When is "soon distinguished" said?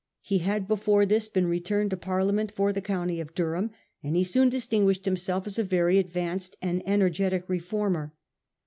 4.23-5.05